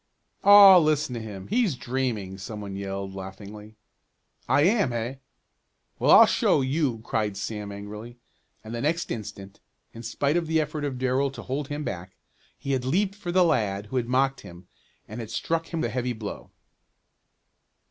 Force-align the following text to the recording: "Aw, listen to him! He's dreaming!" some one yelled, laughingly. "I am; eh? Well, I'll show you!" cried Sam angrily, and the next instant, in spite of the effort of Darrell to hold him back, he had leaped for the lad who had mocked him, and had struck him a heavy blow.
"Aw, 0.43 0.79
listen 0.79 1.13
to 1.13 1.21
him! 1.21 1.47
He's 1.49 1.75
dreaming!" 1.75 2.39
some 2.39 2.59
one 2.59 2.75
yelled, 2.75 3.13
laughingly. 3.13 3.75
"I 4.49 4.63
am; 4.63 4.91
eh? 4.91 5.17
Well, 5.99 6.09
I'll 6.09 6.25
show 6.25 6.61
you!" 6.61 7.01
cried 7.03 7.37
Sam 7.37 7.71
angrily, 7.71 8.17
and 8.63 8.73
the 8.73 8.81
next 8.81 9.11
instant, 9.11 9.59
in 9.93 10.01
spite 10.01 10.37
of 10.37 10.47
the 10.47 10.59
effort 10.59 10.85
of 10.85 10.97
Darrell 10.97 11.29
to 11.29 11.43
hold 11.43 11.67
him 11.67 11.83
back, 11.83 12.15
he 12.57 12.71
had 12.71 12.83
leaped 12.83 13.13
for 13.13 13.31
the 13.31 13.43
lad 13.45 13.85
who 13.85 13.97
had 13.97 14.07
mocked 14.09 14.41
him, 14.41 14.67
and 15.07 15.19
had 15.19 15.29
struck 15.29 15.67
him 15.67 15.83
a 15.83 15.89
heavy 15.89 16.13
blow. 16.13 16.49